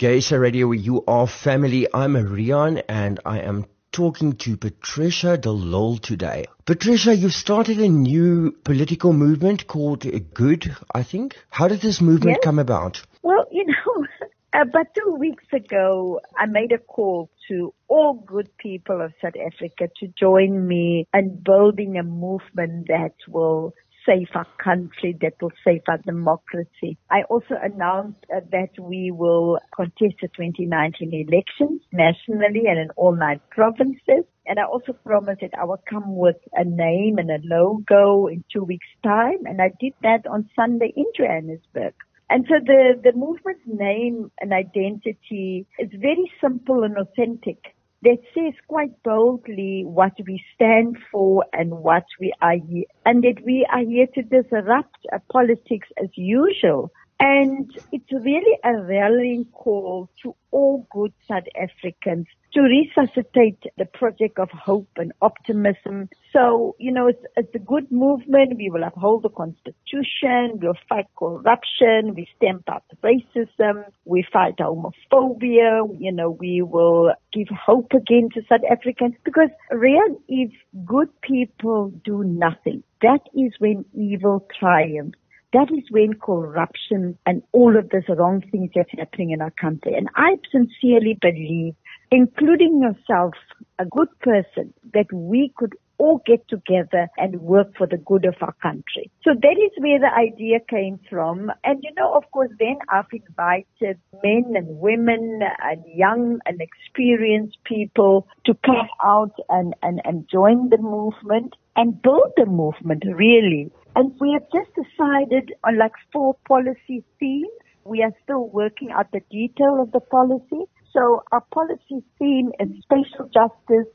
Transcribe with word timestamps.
GaySA 0.00 0.40
Radio, 0.40 0.72
you 0.72 1.04
are 1.06 1.28
family. 1.28 1.86
I'm 1.94 2.14
Rian 2.14 2.82
and 2.88 3.20
I 3.24 3.38
am 3.38 3.64
talking 3.92 4.32
to 4.38 4.56
Patricia 4.56 5.38
de 5.38 5.52
Lille 5.52 5.98
today. 5.98 6.46
Patricia, 6.64 7.14
you've 7.14 7.32
started 7.32 7.78
a 7.78 7.88
new 7.88 8.50
political 8.64 9.12
movement 9.12 9.68
called 9.68 10.04
Good, 10.34 10.74
I 10.92 11.04
think. 11.04 11.36
How 11.48 11.68
did 11.68 11.80
this 11.80 12.00
movement 12.00 12.38
yes. 12.38 12.44
come 12.44 12.58
about? 12.58 13.02
Well, 13.22 13.46
you 13.52 13.66
know, 13.68 14.04
about 14.52 14.86
two 14.96 15.14
weeks 15.14 15.44
ago, 15.52 16.20
I 16.36 16.46
made 16.46 16.72
a 16.72 16.78
call 16.78 17.30
to 17.46 17.72
all 17.86 18.14
good 18.14 18.48
people 18.56 19.00
of 19.00 19.12
South 19.22 19.34
Africa 19.36 19.88
to 20.00 20.08
join 20.18 20.66
me 20.66 21.06
in 21.14 21.40
building 21.40 21.98
a 21.98 22.02
movement 22.02 22.88
that 22.88 23.14
will 23.28 23.74
save 24.06 24.28
our 24.34 24.46
country, 24.62 25.16
that 25.20 25.34
will 25.40 25.52
save 25.64 25.82
our 25.88 25.98
democracy. 25.98 26.96
I 27.10 27.22
also 27.28 27.54
announced 27.60 28.24
uh, 28.34 28.40
that 28.52 28.78
we 28.78 29.10
will 29.10 29.58
contest 29.74 30.16
the 30.20 30.28
2019 30.28 31.12
elections 31.12 31.82
nationally 31.92 32.66
and 32.68 32.78
in 32.78 32.90
all 32.96 33.14
nine 33.14 33.40
provinces. 33.50 34.24
And 34.46 34.58
I 34.58 34.64
also 34.64 34.92
promised 34.92 35.40
that 35.40 35.58
I 35.58 35.64
will 35.64 35.82
come 35.88 36.16
with 36.16 36.36
a 36.52 36.64
name 36.64 37.18
and 37.18 37.30
a 37.30 37.38
logo 37.42 38.26
in 38.26 38.44
two 38.52 38.64
weeks 38.64 38.86
time. 39.02 39.46
And 39.46 39.60
I 39.62 39.70
did 39.80 39.94
that 40.02 40.26
on 40.26 40.50
Sunday 40.54 40.92
in 40.94 41.06
Johannesburg. 41.16 41.94
And 42.30 42.46
so 42.48 42.54
the, 42.64 43.00
the 43.02 43.12
movement's 43.12 43.62
name 43.66 44.30
and 44.40 44.52
identity 44.52 45.66
is 45.78 45.90
very 45.92 46.30
simple 46.40 46.82
and 46.82 46.96
authentic 46.96 47.73
that 48.04 48.18
says 48.34 48.54
quite 48.68 49.02
boldly 49.02 49.82
what 49.86 50.12
we 50.26 50.42
stand 50.54 50.96
for 51.10 51.44
and 51.52 51.70
what 51.70 52.04
we 52.20 52.32
are 52.42 52.56
here, 52.68 52.84
and 53.04 53.24
that 53.24 53.42
we 53.44 53.66
are 53.72 53.80
here 53.84 54.06
to 54.14 54.22
disrupt 54.22 54.96
politics 55.32 55.88
as 56.02 56.08
usual. 56.14 56.90
And 57.26 57.70
it's 57.90 58.12
really 58.12 58.58
a 58.62 58.82
rallying 58.82 59.46
call 59.46 60.10
to 60.22 60.36
all 60.50 60.86
good 60.90 61.14
South 61.26 61.46
Africans 61.58 62.26
to 62.52 62.60
resuscitate 62.60 63.62
the 63.78 63.86
project 63.86 64.38
of 64.38 64.50
hope 64.50 64.90
and 64.96 65.10
optimism. 65.22 66.10
So, 66.34 66.76
you 66.78 66.92
know, 66.92 67.06
it's, 67.06 67.24
it's 67.34 67.54
a 67.54 67.58
good 67.58 67.90
movement. 67.90 68.58
We 68.58 68.68
will 68.68 68.84
uphold 68.84 69.22
the 69.22 69.30
constitution. 69.30 70.60
We'll 70.60 70.76
fight 70.86 71.06
corruption. 71.18 72.14
We 72.14 72.28
stamp 72.36 72.68
out 72.68 72.84
racism. 73.02 73.84
We 74.04 74.26
fight 74.30 74.58
homophobia. 74.58 75.96
You 75.98 76.12
know, 76.12 76.30
we 76.30 76.60
will 76.60 77.14
give 77.32 77.48
hope 77.48 77.92
again 77.94 78.28
to 78.34 78.42
South 78.50 78.70
Africans 78.70 79.14
because 79.24 79.48
real, 79.70 80.20
if 80.28 80.50
good 80.84 81.08
people 81.22 81.90
do 82.04 82.22
nothing, 82.22 82.82
that 83.00 83.20
is 83.34 83.54
when 83.60 83.86
evil 83.94 84.46
triumphs. 84.60 85.18
That 85.54 85.70
is 85.70 85.84
when 85.90 86.14
corruption 86.14 87.16
and 87.26 87.42
all 87.52 87.76
of 87.78 87.88
this 87.90 88.02
wrong 88.08 88.42
things 88.50 88.72
that's 88.74 88.90
happening 88.98 89.30
in 89.30 89.40
our 89.40 89.52
country. 89.52 89.94
And 89.94 90.08
I 90.16 90.36
sincerely 90.50 91.16
believe, 91.20 91.74
including 92.10 92.82
yourself, 92.82 93.34
a 93.78 93.84
good 93.84 94.08
person, 94.20 94.74
that 94.94 95.06
we 95.12 95.52
could 95.56 95.74
all 95.98 96.20
get 96.26 96.46
together 96.48 97.06
and 97.18 97.40
work 97.40 97.68
for 97.78 97.86
the 97.86 97.98
good 97.98 98.24
of 98.24 98.34
our 98.40 98.54
country. 98.60 99.12
So 99.22 99.30
that 99.32 99.56
is 99.56 99.70
where 99.78 100.00
the 100.00 100.12
idea 100.12 100.58
came 100.68 100.98
from. 101.08 101.52
And 101.62 101.84
you 101.84 101.90
know, 101.96 102.14
of 102.14 102.24
course, 102.32 102.50
then 102.58 102.78
I've 102.88 103.04
invited 103.12 104.00
men 104.24 104.54
and 104.56 104.66
women 104.80 105.38
and 105.62 105.84
young 105.86 106.40
and 106.46 106.60
experienced 106.60 107.58
people 107.64 108.26
to 108.46 108.54
come 108.66 108.88
out 109.04 109.34
and, 109.48 109.74
and, 109.82 110.00
and 110.04 110.28
join 110.28 110.70
the 110.70 110.78
movement 110.78 111.54
and 111.76 112.02
build 112.02 112.32
the 112.36 112.46
movement 112.46 113.04
really. 113.06 113.70
And 113.96 114.12
we 114.20 114.32
have 114.32 114.42
just 114.52 114.74
decided 114.74 115.54
on 115.62 115.78
like 115.78 115.92
four 116.12 116.36
policy 116.48 117.04
themes. 117.20 117.48
We 117.84 118.02
are 118.02 118.12
still 118.24 118.48
working 118.48 118.90
out 118.90 119.12
the 119.12 119.20
detail 119.30 119.80
of 119.80 119.92
the 119.92 120.00
policy. 120.00 120.64
So 120.92 121.22
our 121.30 121.42
policy 121.52 122.02
theme 122.18 122.50
is 122.58 122.68
spatial 122.82 123.30
justice, 123.32 123.86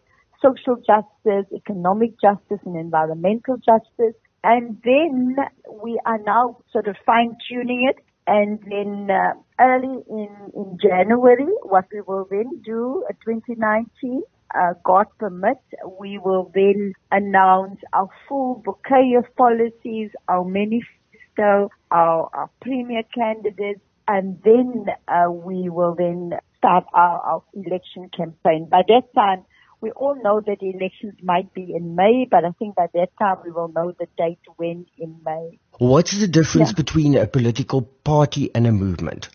social 0.42 0.78
justice, 0.78 1.52
economic 1.54 2.20
justice, 2.22 2.60
and 2.66 2.78
environmental 2.78 3.58
justice. 3.58 4.16
And 4.44 4.82
then 4.86 5.36
we 5.84 6.00
are 6.06 6.20
now 6.20 6.60
sort 6.72 6.88
of 6.88 6.96
fine 7.06 7.36
tuning 7.50 7.90
it. 7.90 8.04
And 8.26 8.60
then 8.70 9.10
uh, 9.10 9.34
early 9.60 10.04
in, 10.10 10.30
in 10.56 10.78
January, 10.82 11.48
what 11.64 11.86
we 11.92 12.02
will 12.02 12.28
then 12.30 12.62
do, 12.64 13.04
uh, 13.10 13.14
2019, 13.26 14.22
uh, 14.56 14.74
God 14.84 15.08
permit, 15.20 15.58
we 16.00 16.18
will 16.18 16.52
then 16.54 16.94
announce 17.12 17.80
our 17.94 18.10
full 18.28 18.62
bouquet 18.66 19.16
of 19.18 19.26
policies, 19.36 20.12
our 20.28 20.44
manifesto, 20.44 21.70
our, 21.92 22.30
our 22.34 22.50
premier 22.62 23.04
candidates, 23.14 23.82
and 24.08 24.42
then 24.44 24.86
uh, 25.08 25.32
we 25.32 25.70
will 25.70 25.96
then 25.96 26.32
start 26.58 26.86
our, 26.94 27.20
our 27.20 27.44
election 27.54 28.10
campaign. 28.16 28.68
By 28.70 28.82
that 28.88 29.04
time, 29.16 29.46
we 29.82 29.92
all 29.92 30.22
know 30.22 30.42
that 30.42 30.60
the 30.60 30.72
elections 30.72 31.14
might 31.24 31.54
be 31.54 31.74
in 31.74 31.96
May, 31.96 32.28
but 32.30 32.44
I 32.44 32.52
think 32.60 32.76
by 32.76 32.88
that 32.94 33.10
time 33.18 33.38
we 33.46 33.52
will 33.52 33.70
know 33.70 33.94
the 33.98 34.08
date 34.18 34.40
when 34.58 34.86
in 34.98 35.22
May. 35.24 35.60
What's 35.78 36.20
the 36.20 36.28
difference 36.28 36.70
yeah. 36.70 36.76
between 36.76 37.16
a 37.16 37.28
political 37.28 37.84
party 37.84 38.52
and 38.54 38.68
a 38.68 38.72
movement? 38.72 39.30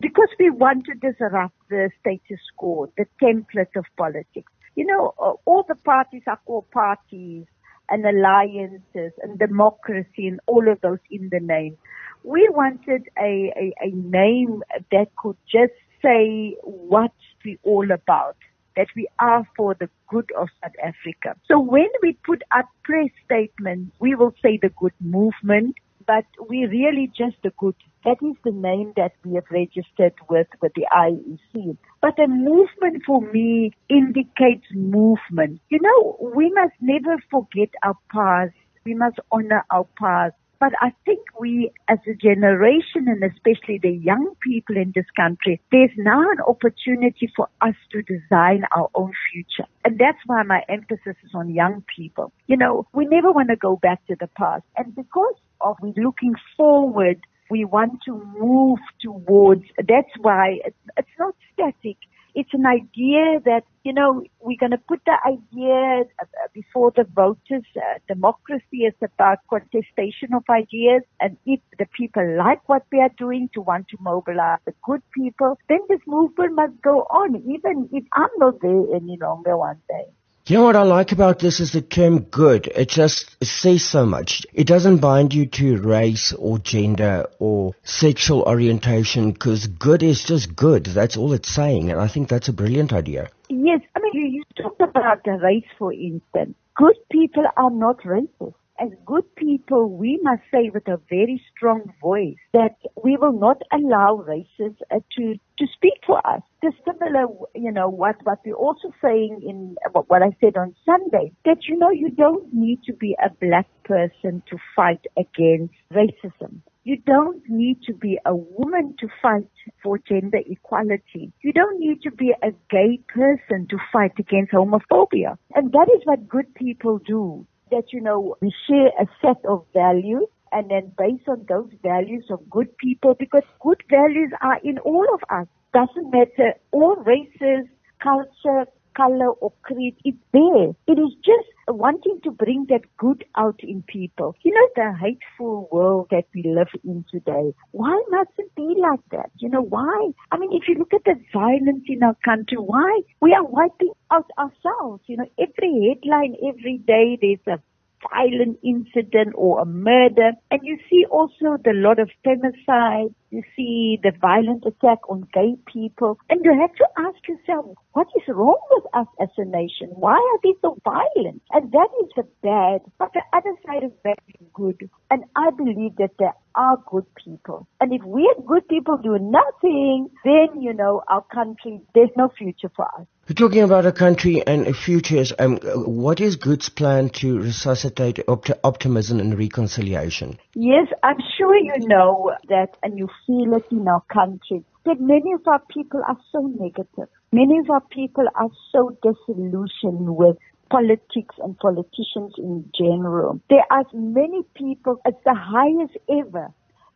Because 0.00 0.28
we 0.38 0.50
want 0.50 0.86
to 0.86 0.94
disrupt 0.94 1.54
the 1.68 1.90
status 2.00 2.40
quo, 2.56 2.90
the 2.96 3.06
template 3.22 3.76
of 3.76 3.84
politics. 3.96 4.52
You 4.74 4.86
know, 4.86 5.14
all 5.44 5.64
the 5.68 5.74
parties 5.74 6.22
are 6.26 6.40
called 6.46 6.70
parties 6.70 7.44
and 7.90 8.06
alliances 8.06 9.12
and 9.22 9.38
democracy 9.38 10.28
and 10.28 10.40
all 10.46 10.70
of 10.70 10.80
those 10.80 11.00
in 11.10 11.28
the 11.30 11.40
name. 11.40 11.76
We 12.22 12.48
wanted 12.50 13.08
a, 13.18 13.52
a, 13.56 13.74
a 13.82 13.90
name 13.90 14.62
that 14.90 15.08
could 15.16 15.36
just 15.50 15.72
say 16.02 16.56
what 16.62 17.12
we're 17.44 17.58
all 17.62 17.90
about, 17.90 18.36
that 18.76 18.86
we 18.96 19.08
are 19.18 19.46
for 19.56 19.74
the 19.74 19.90
good 20.08 20.30
of 20.38 20.48
South 20.62 20.72
Africa. 20.82 21.36
So 21.46 21.58
when 21.58 21.88
we 22.02 22.16
put 22.24 22.42
up 22.56 22.66
press 22.84 23.10
statements, 23.24 23.92
we 23.98 24.14
will 24.14 24.34
say 24.42 24.58
the 24.60 24.70
good 24.70 24.94
movement, 25.00 25.76
but 26.06 26.24
we 26.48 26.66
really 26.66 27.10
just 27.16 27.36
a 27.44 27.50
good. 27.58 27.74
That 28.04 28.16
is 28.22 28.36
the 28.44 28.52
name 28.52 28.94
that 28.96 29.12
we 29.24 29.34
have 29.34 29.44
registered 29.50 30.14
with, 30.28 30.46
with 30.62 30.72
the 30.74 30.86
IEC. 30.90 31.76
But 32.00 32.18
a 32.18 32.28
movement 32.28 33.02
for 33.06 33.20
me 33.20 33.72
indicates 33.90 34.64
movement. 34.72 35.60
You 35.68 35.80
know, 35.82 36.30
we 36.34 36.50
must 36.50 36.74
never 36.80 37.22
forget 37.30 37.68
our 37.82 37.96
past. 38.10 38.54
We 38.86 38.94
must 38.94 39.18
honor 39.30 39.64
our 39.70 39.86
past. 39.98 40.34
But 40.60 40.72
I 40.82 40.92
think 41.06 41.20
we 41.38 41.70
as 41.88 41.98
a 42.06 42.14
generation 42.14 43.06
and 43.08 43.24
especially 43.24 43.78
the 43.82 43.92
young 43.92 44.34
people 44.42 44.76
in 44.76 44.92
this 44.94 45.06
country, 45.16 45.58
there's 45.72 45.90
now 45.96 46.20
an 46.20 46.40
opportunity 46.46 47.32
for 47.34 47.48
us 47.62 47.74
to 47.92 48.02
design 48.02 48.64
our 48.76 48.90
own 48.94 49.12
future. 49.32 49.66
And 49.86 49.98
that's 49.98 50.18
why 50.26 50.42
my 50.42 50.62
emphasis 50.68 51.16
is 51.24 51.30
on 51.34 51.48
young 51.54 51.82
people. 51.96 52.30
You 52.46 52.58
know, 52.58 52.86
we 52.92 53.06
never 53.06 53.32
want 53.32 53.48
to 53.48 53.56
go 53.56 53.76
back 53.76 54.06
to 54.08 54.16
the 54.20 54.26
past. 54.26 54.64
And 54.76 54.94
because 54.94 55.34
of 55.62 55.76
we 55.80 55.94
looking 55.96 56.34
forward, 56.58 57.20
we 57.50 57.64
want 57.64 58.00
to 58.06 58.22
move 58.38 58.78
towards, 59.00 59.64
that's 59.76 60.10
why 60.20 60.60
it's, 60.64 61.08
not 61.18 61.34
static 61.52 61.96
it's 62.34 62.52
an 62.52 62.66
idea 62.66 63.40
that, 63.44 63.62
you 63.84 63.92
know, 63.92 64.22
we're 64.40 64.58
going 64.58 64.70
to 64.70 64.78
put 64.78 65.00
the 65.04 65.16
idea 65.26 66.04
uh, 66.20 66.24
before 66.52 66.92
the 66.94 67.04
voters. 67.04 67.64
Uh, 67.76 67.98
democracy 68.08 68.84
is 68.86 68.94
about 69.02 69.38
contestation 69.48 70.34
of 70.34 70.44
ideas. 70.50 71.02
And 71.20 71.36
if 71.46 71.60
the 71.78 71.86
people 71.96 72.36
like 72.36 72.68
what 72.68 72.84
we 72.92 73.00
are 73.00 73.10
doing 73.18 73.48
to 73.54 73.60
want 73.60 73.88
to 73.88 73.96
mobilize 74.00 74.58
the 74.64 74.74
good 74.84 75.02
people, 75.12 75.58
then 75.68 75.80
this 75.88 76.00
movement 76.06 76.54
must 76.54 76.80
go 76.82 77.00
on, 77.10 77.36
even 77.36 77.88
if 77.92 78.04
I'm 78.12 78.30
not 78.38 78.60
there 78.60 78.94
any 78.94 79.18
longer 79.20 79.56
one 79.56 79.80
day. 79.88 80.06
You 80.50 80.56
know 80.56 80.64
what 80.64 80.74
I 80.74 80.82
like 80.82 81.12
about 81.12 81.38
this 81.38 81.60
is 81.60 81.70
the 81.70 81.80
term 81.80 82.22
good. 82.22 82.66
It 82.66 82.88
just 82.88 83.36
says 83.40 83.84
so 83.84 84.04
much. 84.04 84.44
It 84.52 84.66
doesn't 84.66 84.96
bind 84.96 85.32
you 85.32 85.46
to 85.46 85.76
race 85.76 86.32
or 86.32 86.58
gender 86.58 87.28
or 87.38 87.76
sexual 87.84 88.42
orientation 88.42 89.30
because 89.30 89.68
good 89.68 90.02
is 90.02 90.24
just 90.24 90.56
good. 90.56 90.86
That's 90.86 91.16
all 91.16 91.34
it's 91.34 91.54
saying. 91.54 91.92
And 91.92 92.00
I 92.00 92.08
think 92.08 92.28
that's 92.28 92.48
a 92.48 92.52
brilliant 92.52 92.92
idea. 92.92 93.28
Yes. 93.48 93.80
I 93.94 94.00
mean, 94.00 94.10
you, 94.12 94.26
you 94.26 94.42
talked 94.60 94.80
about 94.80 95.22
the 95.22 95.38
race, 95.40 95.70
for 95.78 95.92
instance. 95.92 96.56
Good 96.74 96.96
people 97.12 97.44
are 97.56 97.70
not 97.70 97.98
racist 97.98 98.54
as 98.80 98.88
good 99.04 99.24
people, 99.36 99.90
we 99.90 100.18
must 100.22 100.42
say 100.50 100.70
with 100.72 100.88
a 100.88 101.00
very 101.08 101.42
strong 101.54 101.92
voice 102.00 102.36
that 102.52 102.76
we 103.02 103.16
will 103.16 103.38
not 103.38 103.60
allow 103.72 104.16
races 104.16 104.74
uh, 104.90 105.00
to 105.16 105.34
to 105.58 105.66
speak 105.74 106.00
for 106.06 106.26
us. 106.26 106.40
The 106.62 106.72
similar, 106.84 107.26
you 107.54 107.70
know, 107.70 107.88
what 107.88 108.16
what 108.24 108.38
we're 108.44 108.54
also 108.54 108.92
saying 109.02 109.40
in 109.46 109.76
what 109.92 110.22
I 110.22 110.30
said 110.40 110.56
on 110.56 110.74
Sunday 110.86 111.32
that 111.44 111.66
you 111.68 111.78
know 111.78 111.90
you 111.90 112.10
don't 112.10 112.52
need 112.52 112.82
to 112.84 112.92
be 112.94 113.16
a 113.22 113.30
black 113.30 113.68
person 113.84 114.42
to 114.50 114.56
fight 114.74 115.04
against 115.16 115.74
racism. 115.92 116.60
You 116.82 116.96
don't 116.96 117.42
need 117.48 117.82
to 117.82 117.92
be 117.92 118.18
a 118.24 118.34
woman 118.34 118.94
to 119.00 119.08
fight 119.20 119.50
for 119.82 119.98
gender 119.98 120.40
equality. 120.46 121.30
You 121.42 121.52
don't 121.52 121.78
need 121.78 122.00
to 122.02 122.10
be 122.10 122.32
a 122.42 122.52
gay 122.70 122.98
person 123.08 123.66
to 123.68 123.76
fight 123.92 124.12
against 124.18 124.52
homophobia. 124.52 125.36
And 125.54 125.72
that 125.72 125.88
is 125.94 126.00
what 126.04 126.26
good 126.26 126.54
people 126.54 126.98
do 126.98 127.46
that, 127.70 127.92
you 127.92 128.00
know, 128.00 128.36
we 128.40 128.52
share 128.68 128.88
a 129.00 129.06
set 129.20 129.44
of 129.48 129.64
values 129.72 130.26
and 130.52 130.70
then 130.70 130.92
based 130.98 131.28
on 131.28 131.46
those 131.48 131.70
values 131.82 132.24
of 132.30 132.48
good 132.50 132.76
people, 132.78 133.14
because 133.18 133.44
good 133.60 133.80
values 133.88 134.32
are 134.42 134.58
in 134.64 134.78
all 134.80 135.06
of 135.14 135.20
us. 135.30 135.46
doesn't 135.72 136.10
matter, 136.10 136.54
all 136.72 136.96
races, 136.96 137.66
culture, 138.02 138.66
color 138.96 139.30
or 139.30 139.52
creed, 139.62 139.96
it's 140.04 140.18
there. 140.32 140.70
It 140.86 140.98
is 140.98 141.14
just 141.24 141.48
wanting 141.68 142.20
to 142.24 142.30
bring 142.30 142.66
that 142.68 142.82
good 142.96 143.24
out 143.36 143.60
in 143.62 143.82
people. 143.82 144.34
You 144.42 144.52
know, 144.52 144.68
the 144.76 144.98
hateful 144.98 145.68
world 145.70 146.08
that 146.10 146.24
we 146.34 146.42
live 146.44 146.68
in 146.84 147.04
today, 147.10 147.54
why 147.72 148.02
must 148.10 148.30
it 148.38 148.54
be 148.54 148.74
like 148.78 149.00
that? 149.12 149.30
You 149.38 149.48
know, 149.50 149.62
why? 149.62 150.10
I 150.30 150.38
mean, 150.38 150.52
if 150.52 150.68
you 150.68 150.74
look 150.76 150.92
at 150.94 151.04
the 151.04 151.14
violence 151.32 151.84
in 151.88 152.02
our 152.02 152.16
country, 152.24 152.58
why? 152.58 153.00
We 153.20 153.32
are 153.34 153.44
wiping 153.44 153.92
out 154.10 154.30
ourselves. 154.38 155.02
You 155.06 155.18
know, 155.18 155.30
every 155.38 155.94
headline, 155.94 156.36
every 156.46 156.78
day, 156.78 157.18
there's 157.20 157.58
a 157.58 157.62
violent 158.10 158.58
incident 158.64 159.34
or 159.34 159.60
a 159.60 159.66
murder. 159.66 160.32
And 160.50 160.60
you 160.62 160.78
see 160.88 161.04
also 161.10 161.58
the 161.64 161.72
lot 161.74 161.98
of 161.98 162.10
femicide. 162.24 163.14
You 163.30 163.42
see 163.54 163.98
the 164.02 164.10
violent 164.20 164.64
attack 164.66 165.08
on 165.08 165.28
gay 165.32 165.54
people. 165.72 166.18
And 166.28 166.44
you 166.44 166.52
have 166.60 166.74
to 166.74 166.86
ask 166.98 167.28
yourself, 167.28 167.76
what 167.92 168.08
is 168.16 168.22
wrong 168.26 168.60
with 168.70 168.84
us 168.92 169.06
as 169.20 169.28
a 169.38 169.44
nation? 169.44 169.88
Why 169.94 170.14
are 170.14 170.40
they 170.42 170.54
so 170.60 170.76
violent? 170.84 171.42
And 171.52 171.70
that 171.70 171.88
is 172.02 172.10
the 172.16 172.24
bad. 172.42 172.80
But 172.98 173.12
the 173.14 173.22
other 173.32 173.54
side 173.64 173.84
of 173.84 173.92
that 174.04 174.18
is 174.28 174.46
good. 174.52 174.90
And 175.10 175.24
I 175.36 175.50
believe 175.50 175.96
that 175.96 176.10
there 176.18 176.34
are 176.56 176.76
good 176.90 177.06
people. 177.14 177.68
And 177.80 177.92
if 177.92 178.02
we 178.04 178.32
are 178.36 178.42
good 178.42 178.66
people 178.68 178.96
do 178.96 179.16
nothing, 179.18 180.10
then, 180.24 180.60
you 180.60 180.74
know, 180.74 181.02
our 181.08 181.24
country, 181.32 181.80
there's 181.94 182.10
no 182.16 182.30
future 182.36 182.70
for 182.74 182.86
us. 182.98 183.06
We're 183.28 183.34
talking 183.34 183.62
about 183.62 183.86
a 183.86 183.92
country 183.92 184.44
and 184.44 184.66
a 184.66 184.74
futures. 184.74 185.32
Um, 185.38 185.58
what 185.58 186.18
is 186.18 186.34
Good's 186.34 186.68
plan 186.68 187.10
to 187.10 187.38
resuscitate 187.38 188.18
opt- 188.26 188.50
optimism 188.64 189.20
and 189.20 189.38
reconciliation? 189.38 190.38
Yes, 190.54 190.88
I'm 191.04 191.18
sure 191.38 191.56
you 191.56 191.74
know 191.86 192.32
that 192.48 192.76
and 192.82 192.98
you 192.98 193.08
feel 193.30 193.54
it 193.54 193.66
in 193.70 193.86
our 193.86 194.02
country 194.12 194.64
that 194.84 195.00
many 195.00 195.32
of 195.32 195.46
our 195.46 195.62
people 195.70 196.02
are 196.08 196.18
so 196.32 196.40
negative. 196.58 197.08
Many 197.32 197.58
of 197.58 197.70
our 197.70 197.82
people 197.92 198.24
are 198.34 198.48
so 198.72 198.96
disillusioned 199.02 200.16
with 200.16 200.36
politics 200.70 201.34
and 201.38 201.56
politicians 201.58 202.34
in 202.38 202.64
general. 202.76 203.40
There 203.50 203.64
are 203.70 203.84
many 203.92 204.42
people, 204.54 205.00
it's 205.04 205.22
the 205.24 205.34
highest 205.34 205.96
ever 206.08 206.52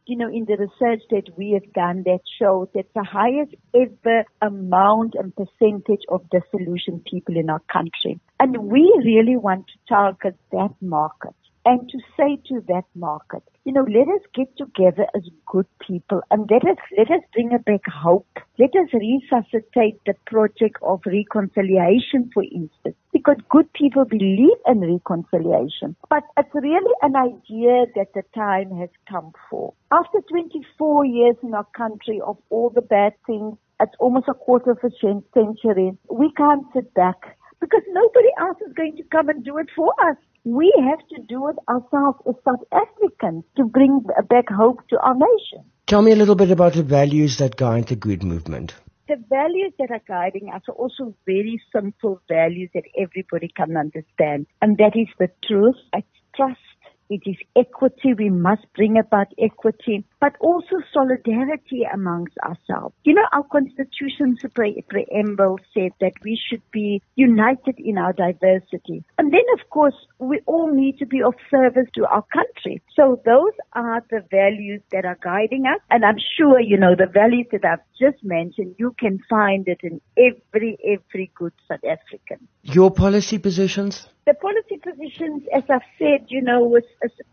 you 0.06 0.16
know, 0.16 0.28
in 0.28 0.44
the 0.44 0.56
research 0.56 1.02
that 1.10 1.31
we 1.38 1.52
have 1.52 1.72
done 1.72 2.02
that 2.04 2.20
shows 2.38 2.69
that 2.75 2.84
the 2.94 3.02
highest 3.02 3.54
ever 3.75 4.25
amount 4.42 5.14
and 5.14 5.34
percentage 5.34 6.02
of 6.10 6.28
disillusioned 6.28 7.02
people 7.10 7.36
in 7.36 7.48
our 7.48 7.62
country. 7.72 8.20
And 8.38 8.70
we 8.70 8.82
really 9.02 9.36
want 9.36 9.66
to 9.69 9.72
target 9.88 10.36
that 10.52 10.75
market 10.82 11.34
and 11.64 11.88
to 11.88 11.99
say 12.16 12.38
to 12.49 12.61
that 12.69 12.84
market, 12.94 13.43
you 13.64 13.72
know, 13.72 13.87
let 13.88 14.08
us 14.08 14.20
get 14.34 14.55
together 14.58 15.06
as 15.16 15.22
good 15.46 15.66
people 15.87 16.20
and 16.31 16.49
let 16.50 16.62
us, 16.64 16.76
let 16.99 17.11
us 17.11 17.22
bring 17.32 17.49
back 17.49 17.81
hope. 17.87 18.26
Let 18.58 18.70
us 18.76 18.88
resuscitate 18.93 20.00
the 20.05 20.14
project 20.26 20.76
of 20.82 21.00
reconciliation, 21.06 22.31
for 22.34 22.43
instance, 22.43 22.96
because 23.12 23.37
good 23.49 23.72
people 23.72 24.05
believe 24.05 24.58
in 24.66 24.81
reconciliation. 24.81 25.96
But 26.11 26.25
it's 26.37 26.55
really 26.55 26.94
an 27.02 27.16
idea 27.16 27.87
that 27.96 28.12
the 28.14 28.22
time 28.34 28.76
has 28.78 28.90
come 29.08 29.32
for. 29.50 29.72
After 29.90 30.20
24 30.28 31.06
years 31.06 31.37
in 31.43 31.55
our 31.55 31.67
country 31.76 32.20
of 32.25 32.37
all 32.50 32.70
the 32.70 32.82
bad 32.82 33.14
things, 33.26 33.56
it's 33.81 33.94
almost 33.99 34.28
a 34.28 34.34
quarter 34.34 34.72
of 34.72 34.78
a 34.84 34.90
century, 35.00 35.96
we 36.10 36.32
can't 36.37 36.64
sit 36.75 36.93
back 36.94 37.37
because 37.60 37.82
nobody 37.88 38.28
else 38.38 38.58
is 38.67 38.72
going 38.75 38.96
to 38.96 39.02
come 39.05 39.28
and 39.28 39.44
do 39.44 39.56
it 39.58 39.69
for 39.75 39.93
us. 40.08 40.17
We 40.44 40.70
have 40.76 40.99
to 41.08 41.23
do 41.26 41.49
it 41.49 41.56
ourselves 41.70 42.19
as 42.29 42.35
South 42.44 42.61
Africans 42.70 43.44
to 43.56 43.64
bring 43.64 44.05
back 44.29 44.44
hope 44.50 44.87
to 44.88 44.99
our 45.00 45.14
nation. 45.14 45.64
Tell 45.87 46.02
me 46.02 46.12
a 46.12 46.17
little 46.17 46.35
bit 46.35 46.50
about 46.50 46.75
the 46.75 46.82
values 46.82 47.38
that 47.38 47.56
guide 47.56 47.87
the 47.87 47.96
Good 47.96 48.23
movement. 48.23 48.75
The 49.08 49.17
values 49.31 49.73
that 49.79 49.91
are 49.91 50.02
guiding 50.06 50.50
us 50.55 50.61
are 50.69 50.75
also 50.75 51.14
very 51.25 51.58
simple 51.75 52.20
values 52.29 52.69
that 52.75 52.85
everybody 52.99 53.50
can 53.56 53.75
understand. 53.76 54.46
And 54.61 54.76
that 54.76 54.93
is 54.94 55.08
the 55.19 55.29
truth, 55.46 55.76
it's 55.94 56.06
trust, 56.37 56.61
it 57.10 57.22
is 57.26 57.36
equity. 57.56 58.14
We 58.14 58.30
must 58.30 58.66
bring 58.74 58.98
about 58.98 59.28
equity, 59.38 60.04
but 60.20 60.34
also 60.40 60.76
solidarity 60.92 61.86
amongst 61.92 62.36
ourselves. 62.38 62.94
You 63.04 63.14
know, 63.14 63.26
our 63.32 63.44
constitution's 63.44 64.40
pre- 64.54 64.84
preamble 64.88 65.58
said 65.72 65.92
that 66.00 66.12
we 66.22 66.38
should 66.48 66.62
be 66.70 67.02
united 67.16 67.78
in 67.78 67.98
our 67.98 68.12
diversity. 68.12 69.04
And 69.18 69.32
then, 69.32 69.44
of 69.54 69.68
course, 69.70 69.94
we 70.18 70.40
all 70.46 70.72
need 70.72 70.98
to 70.98 71.06
be 71.06 71.22
of 71.22 71.34
service 71.50 71.88
to 71.94 72.06
our 72.06 72.24
country. 72.32 72.82
So 72.96 73.20
those 73.24 73.52
are 73.72 74.04
the 74.10 74.24
values 74.30 74.80
that 74.92 75.04
are 75.04 75.18
guiding 75.22 75.66
us. 75.66 75.80
And 75.90 76.04
I'm 76.04 76.18
sure, 76.36 76.60
you 76.60 76.76
know, 76.76 76.94
the 76.96 77.06
values 77.06 77.46
that 77.52 77.64
I've 77.64 77.80
just 77.99 78.23
mentioned, 78.25 78.75
you 78.79 78.94
can 78.99 79.20
find 79.29 79.69
it 79.69 79.81
in 79.82 80.00
every, 80.17 80.76
every 80.85 81.31
good 81.35 81.52
South 81.69 81.85
African. 81.85 82.49
Your 82.62 82.91
policy 82.91 83.38
positions? 83.38 84.08
The 84.26 84.35
policy 84.35 84.79
positions, 84.79 85.43
as 85.52 85.64
I've 85.69 85.82
said, 85.99 86.26
you 86.29 86.43
know, 86.43 86.61
was 86.61 86.85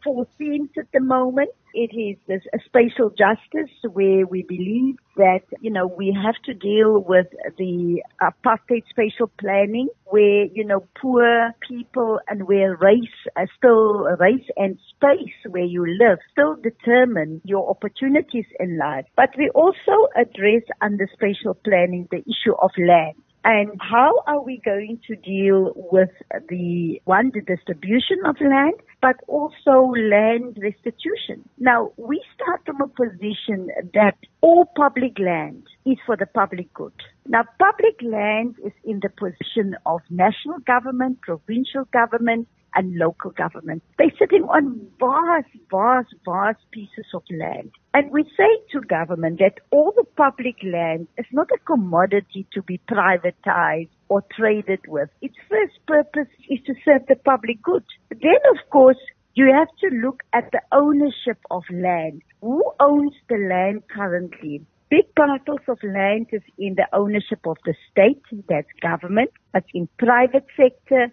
four 0.04 0.28
themes 0.38 0.70
at 0.78 0.92
the 0.94 1.00
moment. 1.00 1.50
It 1.74 1.92
is 1.96 2.18
this 2.28 2.42
spatial 2.66 3.10
justice 3.10 3.72
where 3.94 4.26
we 4.26 4.44
believe 4.44 4.96
that, 5.16 5.42
you 5.62 5.72
know, 5.72 5.88
we 5.88 6.18
have 6.24 6.36
to 6.46 6.54
deal 6.54 7.00
with 7.00 7.28
the 7.58 8.04
apartheid 8.22 8.84
spatial 8.90 9.32
planning 9.40 9.88
where, 10.06 10.46
you 10.46 10.66
know, 10.66 10.86
poor 11.02 11.52
people 11.68 12.20
and 12.28 12.48
where 12.48 12.76
race, 12.76 13.20
uh, 13.38 13.46
still 13.58 14.06
race 14.20 14.48
and 14.58 14.78
space 14.96 15.36
where 15.50 15.64
you 15.64 15.86
live 15.86 16.20
still 16.32 16.56
determine 16.56 17.42
your 17.46 17.70
opportunities 17.70 18.46
in 18.60 18.78
life. 18.78 19.06
But 19.16 19.30
we 19.38 19.50
also 19.56 20.08
address 20.16 20.64
under 20.82 21.08
spatial 21.14 21.54
planning 21.54 22.08
the 22.12 22.20
issue 22.20 22.56
of 22.62 22.72
land. 22.78 23.16
And 23.44 23.72
how 23.82 24.22
are 24.28 24.42
we 24.42 24.62
going 24.64 25.00
to 25.08 25.16
deal 25.16 25.74
with 25.76 26.12
the 26.48 27.02
one, 27.06 27.32
the 27.34 27.42
distribution 27.42 28.18
of 28.26 28.36
land, 28.40 28.76
but 29.02 29.16
also 29.28 29.92
land 29.98 30.60
restitution? 30.62 31.50
Now, 31.58 31.92
we 31.98 32.24
start 32.36 32.62
from 32.66 32.82
a 32.82 32.88
position 32.88 33.70
that 33.96 34.16
all 34.42 34.66
public 34.76 35.18
land 35.18 35.64
is 35.86 35.98
for 36.06 36.16
the 36.16 36.28
public 36.28 36.72
good. 36.76 36.94
Now, 37.28 37.44
public 37.58 38.00
land 38.04 38.56
is 38.64 38.74
in 38.84 39.00
the 39.02 39.10
position 39.10 39.76
of 39.88 40.02
national 40.12 40.60
government, 40.68 41.22
provincial 41.22 41.86
government, 41.92 42.48
and 42.76 42.96
local 42.96 43.32
government. 43.32 43.84
They're 43.98 44.12
sitting 44.18 44.44
on 44.44 44.88
vast, 45.00 45.50
vast, 45.70 46.14
vast 46.26 46.60
pieces 46.72 47.06
of 47.14 47.24
land. 47.30 47.72
And 47.94 48.12
we 48.12 48.24
say 48.24 48.50
to 48.72 48.82
government 48.82 49.40
that 49.40 49.60
all 49.72 49.94
the 49.96 50.06
public 50.16 50.56
land 50.64 51.08
is 51.18 51.26
not 51.32 51.50
a 51.54 51.60
commodity 51.66 52.48
to 52.54 52.62
be 52.62 52.80
privatized 52.90 53.90
or 54.10 54.24
traded 54.38 54.80
with. 54.88 55.10
Its 55.22 55.36
first 55.50 55.74
purpose 55.88 56.32
is 56.50 56.60
to 56.66 56.74
serve 56.86 57.02
the 57.08 57.16
public 57.16 57.62
good. 57.62 57.84
Then, 58.10 58.42
of 58.52 58.70
course, 58.70 58.98
you 59.34 59.52
have 59.54 59.70
to 59.80 59.96
look 59.98 60.24
at 60.34 60.52
the 60.52 60.62
ownership 60.72 61.40
of 61.50 61.64
land. 61.72 62.22
Who 62.42 62.64
owns 62.80 63.14
the 63.30 63.38
land 63.38 63.84
currently? 63.88 64.66
Big 64.90 65.06
parcels 65.16 65.62
of 65.70 65.80
land 65.84 66.28
is 66.34 66.42
in 66.58 66.76
the 66.76 66.86
ownership 66.92 67.40
of 67.46 67.56
the 67.64 67.74
state, 67.90 68.22
that's 68.50 68.68
government. 68.82 69.32
It's 69.56 69.68
in 69.74 69.88
private 69.98 70.46
sector, 70.58 71.08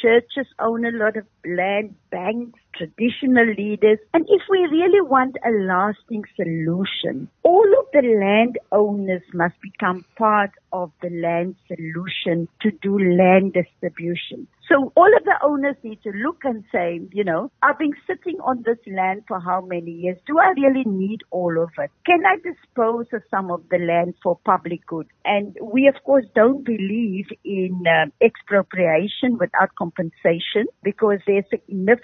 churches 0.00 0.46
own 0.58 0.84
a 0.84 0.90
lot 0.90 1.16
of 1.16 1.26
land, 1.44 1.94
banks, 2.14 2.60
traditional 2.76 3.46
leaders. 3.58 3.98
And 4.14 4.24
if 4.28 4.42
we 4.48 4.58
really 4.70 5.00
want 5.00 5.36
a 5.44 5.50
lasting 5.50 6.22
solution, 6.36 7.28
all 7.42 7.66
of 7.80 7.86
the 7.92 8.02
landowners 8.22 9.22
must 9.32 9.54
become 9.60 10.04
part 10.16 10.50
of 10.72 10.92
the 11.02 11.10
land 11.10 11.56
solution 11.66 12.48
to 12.62 12.70
do 12.82 12.98
land 12.98 13.54
distribution. 13.54 14.46
So 14.68 14.92
all 14.96 15.14
of 15.14 15.24
the 15.24 15.38
owners 15.42 15.76
need 15.82 16.02
to 16.04 16.10
look 16.10 16.38
and 16.44 16.64
say, 16.72 17.00
you 17.12 17.22
know, 17.22 17.50
I've 17.62 17.78
been 17.78 17.92
sitting 18.06 18.40
on 18.40 18.62
this 18.64 18.78
land 18.86 19.24
for 19.28 19.38
how 19.38 19.60
many 19.60 19.90
years? 19.90 20.16
Do 20.26 20.38
I 20.38 20.52
really 20.56 20.84
need 20.86 21.20
all 21.30 21.62
of 21.62 21.68
it? 21.78 21.90
Can 22.06 22.22
I 22.24 22.36
dispose 22.36 23.06
of 23.12 23.22
some 23.30 23.50
of 23.50 23.62
the 23.70 23.78
land 23.78 24.14
for 24.22 24.38
public 24.44 24.86
good? 24.86 25.06
And 25.24 25.56
we, 25.62 25.86
of 25.86 26.02
course, 26.04 26.24
don't 26.34 26.64
believe 26.64 27.26
in 27.44 27.84
uh, 27.86 28.06
expropriation 28.24 29.36
without 29.38 29.74
compensation 29.76 30.66
because 30.82 31.18
there's 31.26 31.44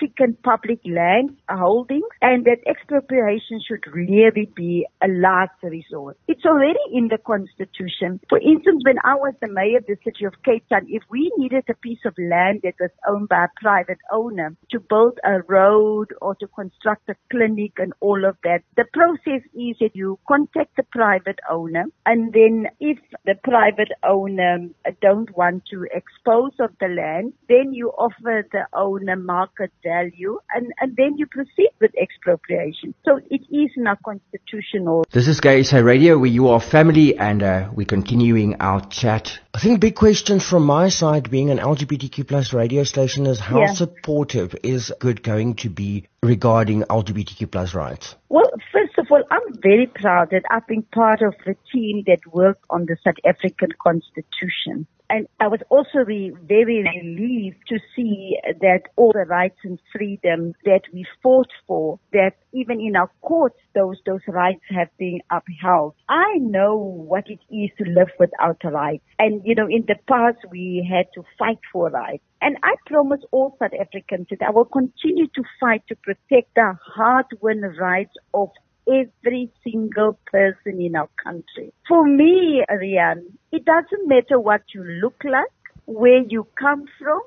significant 0.01 0.43
public 0.43 0.81
land 0.85 1.37
holdings 1.49 2.05
and 2.23 2.45
that 2.45 2.59
expropriation 2.67 3.61
should 3.67 3.85
really 3.93 4.51
be 4.55 4.87
a 5.03 5.09
last 5.09 5.53
resort. 5.63 6.17
It's 6.29 6.45
already 6.45 6.79
in 6.93 7.09
the 7.09 7.19
constitution. 7.19 8.21
For 8.29 8.39
instance, 8.39 8.83
when 8.85 8.99
I 9.05 9.15
was 9.15 9.35
the 9.41 9.49
mayor 9.49 9.79
of 9.79 9.87
the 9.87 9.97
city 10.05 10.25
of 10.25 10.35
Cape 10.45 10.65
Town, 10.69 10.87
if 10.89 11.03
we 11.11 11.33
needed 11.37 11.65
a 11.69 11.75
piece 11.75 12.01
of 12.05 12.15
land 12.19 12.61
that 12.65 12.75
was 12.81 12.91
owned 13.09 13.29
by 13.29 13.45
a 13.45 13.61
private 13.61 13.99
owner 14.13 14.57
to 14.71 14.81
build 14.81 15.19
a 15.25 15.43
road 15.49 16.09
or 16.21 16.35
to 16.37 16.47
construct 16.49 17.09
a 17.09 17.15
clinic 17.31 17.73
and 17.79 17.93
all 18.01 18.25
of 18.25 18.37
that, 18.45 18.61
the 18.77 18.85
process 18.93 19.43
is 19.55 19.77
that 19.81 19.95
you 19.95 20.19
contact 20.29 20.77
the 20.77 20.85
private 20.93 21.39
owner 21.51 21.85
and 22.07 22.33
then 22.33 22.67
if 22.81 22.99
the 23.25 23.35
private 23.45 23.91
owner 24.05 24.59
don't 25.01 25.35
want 25.37 25.65
to 25.71 25.87
expose 25.93 26.53
of 26.61 26.71
the 26.81 26.89
land, 26.89 27.33
then 27.49 27.73
you 27.73 27.91
offer 27.91 28.47
the 28.53 28.67
owner 28.73 29.17
market 29.17 29.73
value, 29.91 30.39
and, 30.55 30.73
and 30.81 30.97
then 30.97 31.17
you 31.19 31.27
proceed 31.27 31.71
with 31.81 31.93
expropriation. 32.01 32.95
So 33.05 33.21
it 33.31 33.43
is 33.51 33.71
not 33.77 33.99
constitutional. 34.03 35.05
This 35.11 35.29
is 35.29 35.41
GaySA 35.41 35.85
Radio, 35.85 36.19
where 36.19 36.35
you 36.39 36.49
are 36.49 36.61
family, 36.61 37.17
and 37.19 37.43
uh, 37.43 37.69
we're 37.75 37.87
continuing 37.87 38.57
our 38.61 38.81
chat. 38.87 39.39
I 39.55 39.59
think 39.59 39.81
big 39.81 39.97
questions 39.97 40.47
from 40.49 40.65
my 40.65 40.89
side, 40.89 41.31
being 41.31 41.51
an 41.51 41.59
LGBTQ 41.59 42.29
plus 42.29 42.53
radio 42.53 42.85
station, 42.85 43.27
is 43.27 43.41
how 43.41 43.61
Yeah. 43.61 43.73
supportive 43.73 44.55
is 44.63 44.93
good 45.01 45.23
going 45.23 45.55
to 45.65 45.69
be 45.69 45.91
regarding 46.23 46.83
LGBTQ 46.83 47.51
plus 47.51 47.75
rights? 47.75 48.15
Well, 48.29 48.51
first 48.73 48.97
of 48.99 49.07
all, 49.11 49.23
I'm 49.31 49.55
very 49.63 49.87
proud 49.87 50.31
that 50.31 50.45
I've 50.51 50.67
been 50.67 50.83
part 50.83 51.23
of 51.23 51.35
the 51.47 51.57
team 51.73 52.05
that 52.07 52.21
worked 52.33 52.65
on 52.71 52.87
the 52.87 52.97
South 53.05 53.21
African 53.25 53.71
Constitution. 53.83 54.87
And 55.11 55.27
I 55.41 55.49
was 55.49 55.59
also 55.71 55.99
re- 56.07 56.33
very 56.45 56.85
relieved 56.85 57.59
to 57.69 57.79
see 57.97 58.39
that 58.61 58.83
all 58.97 59.11
the 59.13 59.27
rights 59.29 59.59
and 59.65 59.81
freedom 59.93 60.55
that 60.65 60.83
we 60.93 61.05
fought 61.21 61.51
for, 61.67 61.99
that 62.13 62.35
even 62.53 62.81
in 62.81 62.95
our 62.95 63.11
courts, 63.21 63.59
those, 63.75 63.97
those 64.07 64.21
rights 64.29 64.63
have 64.71 64.89
been 64.99 65.21
upheld. 65.29 65.95
I 66.09 66.39
know 66.39 66.77
what 66.77 67.25
it 67.29 67.41
is 67.51 67.71
to 67.79 67.91
live 67.91 68.11
without 68.21 68.63
rights. 68.65 69.03
And, 69.19 69.43
you 69.45 69.57
know, 69.57 69.67
in 69.67 69.85
the 69.89 69.97
past, 70.09 70.39
we 70.49 70.89
had 70.89 71.07
to 71.15 71.25
fight 71.37 71.59
for 71.73 71.91
rights. 71.91 72.23
And 72.41 72.57
I 72.63 72.77
promise 72.87 73.21
all 73.33 73.57
South 73.61 73.73
Africans 73.79 74.29
that 74.31 74.47
I 74.47 74.51
will 74.51 74.65
continue 74.65 75.27
to 75.27 75.43
fight 75.59 75.83
to 75.89 75.97
protect 75.97 76.55
the 76.55 76.75
hard-won 76.95 77.63
rights 77.79 78.15
of 78.33 78.51
every 78.91 79.51
single 79.65 80.19
person 80.27 80.81
in 80.81 80.97
our 80.97 81.09
country. 81.23 81.73
For 81.89 82.05
me, 82.07 82.65
Rian, 82.71 83.23
it 83.53 83.65
doesn't 83.65 84.09
matter 84.09 84.39
what 84.39 84.63
you 84.75 84.83
look 84.85 85.23
like, 85.25 85.47
where 85.87 86.23
you 86.29 86.47
come 86.59 86.85
from, 86.99 87.21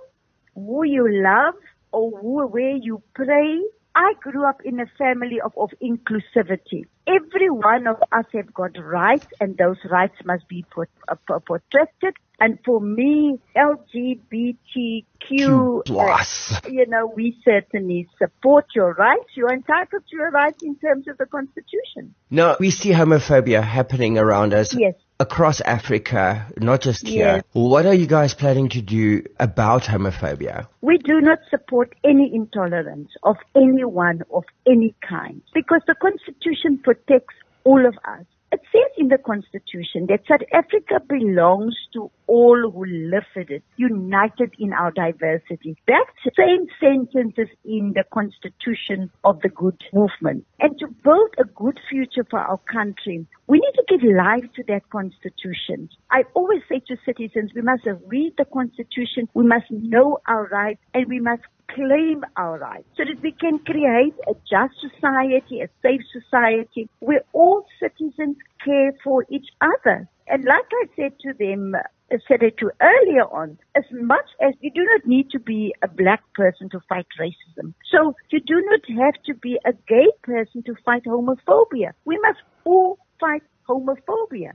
who 0.56 0.84
you 0.84 1.08
love, 1.24 1.56
or 1.92 2.12
who, 2.20 2.46
where 2.48 2.76
you 2.76 3.02
pray. 3.16 3.62
I 3.96 4.14
grew 4.22 4.48
up 4.48 4.62
in 4.66 4.80
a 4.80 4.88
family 4.98 5.40
of, 5.40 5.54
of 5.58 5.70
inclusivity. 5.82 6.86
Every 7.06 7.50
one 7.50 7.86
of 7.86 7.98
us 8.12 8.26
have 8.34 8.54
got 8.54 8.72
rights 8.80 9.28
and 9.40 9.58
those 9.58 9.78
rights 9.90 10.16
must 10.26 10.48
be 10.48 10.66
put, 10.72 10.90
uh, 11.08 11.16
protected. 11.40 12.16
And 12.40 12.58
for 12.66 12.82
me, 12.82 13.40
LGBTQ, 13.56 15.06
Q 15.20 15.84
plus. 15.86 16.54
uh, 16.54 16.70
you 16.70 16.88
know, 16.88 17.12
we 17.16 17.38
certainly 17.46 18.10
support 18.18 18.66
your 18.76 18.94
rights. 18.94 19.30
You're 19.36 19.54
entitled 19.54 20.04
to 20.10 20.16
your 20.16 20.32
rights 20.32 20.64
in 20.64 20.76
terms 20.78 21.08
of 21.08 21.18
the 21.18 21.26
Constitution. 21.28 22.16
No, 22.32 22.58
we 22.60 22.72
see 22.72 22.90
homophobia 22.90 23.64
happening 23.64 24.18
around 24.18 24.54
us. 24.54 24.76
Yes. 24.76 24.96
Across 25.20 25.62
Africa, 25.62 26.48
not 26.58 26.82
just 26.82 27.08
here. 27.08 27.36
Yes. 27.36 27.44
What 27.54 27.86
are 27.86 27.94
you 27.94 28.08
guys 28.08 28.34
planning 28.34 28.70
to 28.70 28.82
do 28.82 29.24
about 29.40 29.84
homophobia? 29.84 30.68
We 30.82 30.98
do 30.98 31.22
not 31.22 31.40
support 31.50 31.94
any 32.04 32.32
intolerance 32.34 33.10
of 33.24 33.38
anyone 33.56 34.24
of 34.34 34.44
any 34.68 34.96
kind 35.08 35.42
because 35.54 35.82
the 35.88 35.96
Constitution 36.02 36.80
protects 36.84 37.36
all 37.64 37.86
of 37.86 37.96
us. 38.06 38.26
It 38.54 38.62
says 38.72 38.92
in 39.00 39.08
the 39.08 39.18
Constitution 39.18 40.06
that 40.10 40.28
South 40.30 40.46
Africa 40.54 41.02
belongs 41.10 41.76
to 41.94 42.12
all 42.28 42.70
who 42.70 42.86
live 42.86 43.26
in 43.36 43.48
it, 43.50 43.64
united 43.78 44.54
in 44.60 44.74
our 44.74 44.92
diversity. 44.92 45.76
That 45.88 46.06
same 46.38 46.68
sentence 46.80 47.34
is 47.40 47.48
in 47.66 47.94
the 47.96 48.04
Constitution 48.14 49.10
of 49.24 49.42
the 49.42 49.50
Good 49.50 49.82
Movement. 49.92 50.46
And 50.60 50.78
to 50.78 50.88
build 51.04 51.34
a 51.40 51.46
good 51.46 51.80
future 51.90 52.28
for 52.30 52.38
our 52.38 52.60
country, 52.72 53.26
we 53.48 53.58
need 53.58 53.74
to 53.74 53.86
give 53.90 54.08
life 54.16 54.46
to 54.56 54.64
that 54.68 54.88
Constitution. 54.92 55.90
I 56.12 56.22
always 56.36 56.62
say 56.70 56.80
to 56.90 56.98
citizens, 57.08 57.54
we 57.56 57.64
must 57.64 57.88
read 58.06 58.34
the 58.38 58.46
Constitution, 58.46 59.30
we 59.34 59.48
must 59.48 59.66
know 59.72 60.20
our 60.28 60.48
rights, 60.50 60.80
and 60.94 61.08
we 61.08 61.20
must 61.20 61.42
claim 61.74 62.24
our 62.38 62.60
rights 62.60 62.88
so 62.98 63.04
that 63.06 63.22
we 63.22 63.32
can 63.32 63.60
create 63.60 64.14
a 64.28 64.34
just 64.50 64.74
society, 64.80 65.62
a 65.62 65.70
safe 65.82 66.02
society 66.12 66.90
where 67.00 67.24
all 67.34 67.66
citizens 67.80 68.38
care 68.64 68.94
for 69.04 69.26
each 69.30 69.48
other. 69.62 70.08
And 70.28 70.46
like 70.46 70.70
I 70.72 70.86
said 70.96 71.20
to 71.22 71.34
them, 71.34 71.76
I 72.12 72.18
said 72.28 72.44
it 72.44 72.58
to 72.60 72.72
earlier 72.82 73.24
on, 73.24 73.58
as 73.76 73.84
much 73.92 74.26
as 74.40 74.54
you 74.62 74.72
do 74.72 74.84
not 74.84 75.08
need 75.08 75.32
to 75.32 75.40
be 75.40 75.74
a 75.82 75.88
black 75.88 76.22
person 76.36 76.70
to 76.70 76.80
fight 76.88 77.08
racism. 77.20 77.74
So 77.92 78.16
you 78.30 78.40
do 78.40 78.64
not 78.70 79.04
have 79.04 79.22
to 79.26 79.34
be 79.34 79.58
a 79.66 79.74
gay 79.88 80.10
person 80.22 80.64
to 80.64 80.76
fight 80.86 81.06
homophobia. 81.06 81.92
We 82.06 82.20
must 82.20 82.40
all 82.66 83.00
fight 83.20 83.44
homophobia. 83.68 84.52